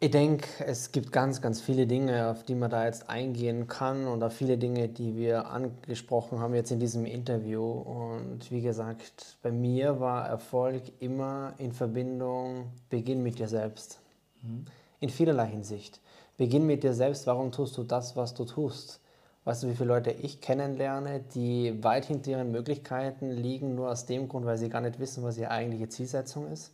[0.02, 4.08] Ich denke, es gibt ganz, ganz viele Dinge, auf die man da jetzt eingehen kann
[4.08, 7.62] und auch viele Dinge, die wir angesprochen haben jetzt in diesem Interview.
[7.62, 14.00] Und wie gesagt, bei mir war Erfolg immer in Verbindung, beginn mit dir selbst.
[14.42, 14.64] Mhm.
[14.98, 16.00] In vielerlei Hinsicht.
[16.36, 18.98] Beginn mit dir selbst, warum tust du das, was du tust?
[19.44, 24.04] Weißt du, wie viele Leute ich kennenlerne, die weit hinter ihren Möglichkeiten liegen, nur aus
[24.04, 26.72] dem Grund, weil sie gar nicht wissen, was ihre eigentliche Zielsetzung ist?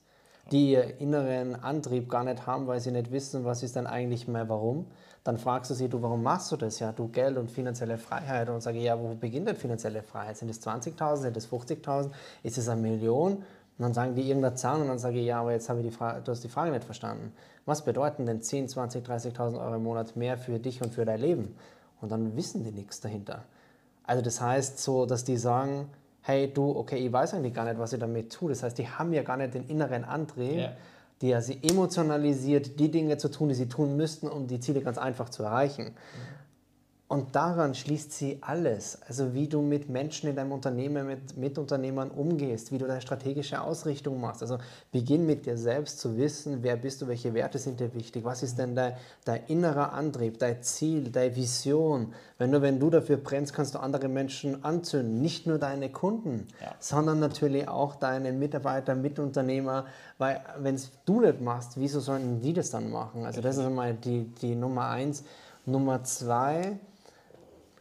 [0.51, 4.49] Die inneren Antrieb gar nicht haben, weil sie nicht wissen, was ist denn eigentlich mehr
[4.49, 4.87] warum,
[5.25, 6.79] dann fragst du sie, du, warum machst du das?
[6.79, 8.49] Ja, du Geld und finanzielle Freiheit.
[8.49, 10.39] Und sage, ja, wo beginnt denn finanzielle Freiheit?
[10.39, 12.11] Sind es 20.000, sind es 50.000,
[12.43, 13.33] ist es eine Million?
[13.33, 13.45] Und
[13.85, 15.93] dann sagen die irgendeine Zahl und dann sage ich, ja, aber jetzt habe ich die
[15.93, 17.33] Frage, du hast die Frage nicht verstanden.
[17.67, 21.21] Was bedeuten denn 10, 20, 30.000 Euro im Monat mehr für dich und für dein
[21.21, 21.55] Leben?
[22.01, 23.45] Und dann wissen die nichts dahinter.
[24.05, 25.91] Also das heißt so, dass die sagen,
[26.29, 28.51] hey du, okay, ich weiß eigentlich gar nicht, was ich damit tue.
[28.51, 30.73] Das heißt, die haben ja gar nicht den inneren Antrieb, ja.
[31.23, 34.99] der sie emotionalisiert, die Dinge zu tun, die sie tun müssten, um die Ziele ganz
[34.99, 35.87] einfach zu erreichen.
[35.87, 36.38] Mhm.
[37.09, 38.99] Und daran schließt sie alles.
[39.09, 43.63] Also wie du mit Menschen in deinem Unternehmen, mit Mitunternehmern umgehst, wie du deine strategische
[43.63, 44.43] Ausrichtung machst.
[44.43, 44.59] Also
[44.93, 48.43] beginn mit dir selbst zu wissen, wer bist du, welche Werte sind dir wichtig, was
[48.43, 48.93] ist denn dein,
[49.25, 52.13] dein innerer Antrieb, dein Ziel, deine Vision.
[52.37, 55.23] Wenn du, wenn du dafür brennst, kannst du andere Menschen anzünden.
[55.23, 56.75] Nicht nur deine Kunden, ja.
[56.79, 59.87] sondern natürlich auch deine Mitarbeiter, Mitunternehmer.
[60.19, 63.25] Weil wenn es du nicht machst, wieso sollten die das dann machen?
[63.25, 65.25] Also das ist einmal die, die Nummer eins.
[65.65, 66.79] Nummer zwei,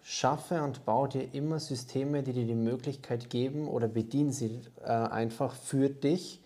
[0.09, 4.87] Schaffe und baue dir immer Systeme, die dir die Möglichkeit geben oder bediene sie äh,
[4.87, 6.41] einfach für dich,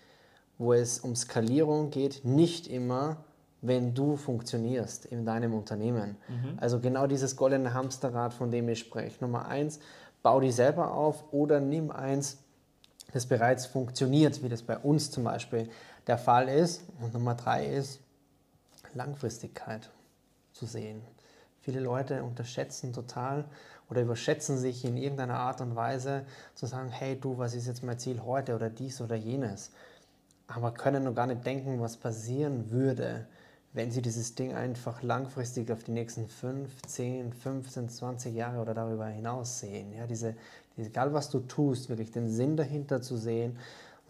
[0.58, 3.24] wo es um Skalierung geht, nicht immer,
[3.62, 6.18] wenn du funktionierst in deinem Unternehmen.
[6.28, 6.58] Mhm.
[6.58, 9.24] Also genau dieses goldene Hamsterrad, von dem ich spreche.
[9.24, 9.80] Nummer eins,
[10.24, 12.40] bau die selber auf oder nimm eins,
[13.14, 15.70] das bereits funktioniert, wie das bei uns zum Beispiel
[16.08, 16.82] der Fall ist.
[17.00, 18.00] Und Nummer drei ist
[18.96, 19.92] Langfristigkeit
[20.52, 21.04] zu sehen.
[21.62, 23.46] Viele Leute unterschätzen total
[23.90, 27.84] oder überschätzen sich in irgendeiner Art und Weise zu sagen, hey du, was ist jetzt
[27.84, 29.72] mein Ziel heute oder dies oder jenes.
[30.48, 33.28] Aber können nur gar nicht denken, was passieren würde,
[33.74, 38.74] wenn sie dieses Ding einfach langfristig auf die nächsten 5, 10, 15, 20 Jahre oder
[38.74, 39.94] darüber hinaus sehen.
[39.94, 40.36] Ja, diese,
[40.78, 43.58] egal was du tust, wirklich den Sinn dahinter zu sehen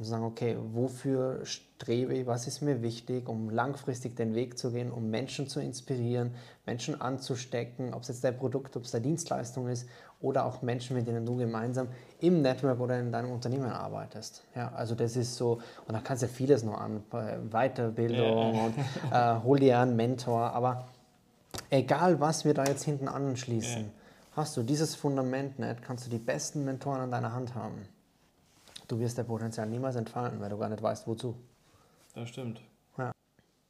[0.01, 4.71] und sagen, okay, wofür strebe ich, was ist mir wichtig, um langfristig den Weg zu
[4.71, 6.33] gehen, um Menschen zu inspirieren,
[6.65, 9.87] Menschen anzustecken, ob es jetzt dein Produkt, ob es deine Dienstleistung ist
[10.19, 11.87] oder auch Menschen, mit denen du gemeinsam
[12.19, 14.43] im Network oder in deinem Unternehmen arbeitest.
[14.55, 17.03] Ja, also das ist so, und da kannst du ja vieles noch an,
[17.51, 18.65] Weiterbildung ja.
[18.65, 18.77] und
[19.11, 20.87] äh, hol dir einen Mentor, aber
[21.69, 23.91] egal was wir da jetzt hinten anschließen, ja.
[24.35, 27.85] hast du dieses Fundament nicht, kannst du die besten Mentoren an deiner Hand haben
[28.91, 31.36] du wirst dein Potenzial niemals entfalten, weil du gar nicht weißt, wozu.
[32.13, 32.62] Das stimmt.
[32.97, 33.12] Ja.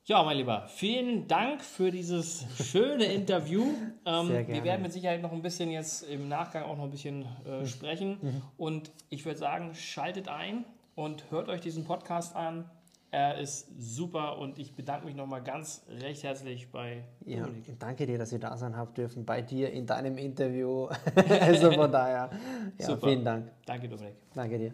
[0.05, 3.63] Ja, mein Lieber, vielen Dank für dieses schöne Interview.
[4.03, 4.53] Ähm, Sehr gerne.
[4.55, 7.51] Wir werden mit Sicherheit noch ein bisschen jetzt im Nachgang auch noch ein bisschen Mhm.
[7.51, 8.41] äh, sprechen.
[8.57, 12.65] Und ich würde sagen, schaltet ein und hört euch diesen Podcast an.
[13.11, 17.77] Er ist super und ich bedanke mich nochmal ganz recht herzlich bei Ja, Dominik.
[17.77, 20.87] danke dir, dass wir da sein haben dürfen bei dir in deinem Interview.
[21.41, 22.31] also von daher,
[22.79, 23.07] ja, Super.
[23.07, 23.51] vielen Dank.
[23.67, 24.15] Danke, Dominik.
[24.33, 24.73] Danke dir.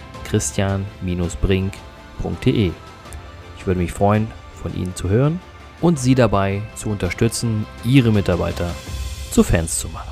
[0.31, 2.71] christian-brink.de.
[3.57, 5.39] Ich würde mich freuen, von Ihnen zu hören
[5.81, 8.73] und Sie dabei zu unterstützen, Ihre Mitarbeiter
[9.29, 10.10] zu Fans zu machen.